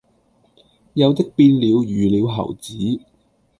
[0.93, 2.73] 有的變了魚鳥猴子，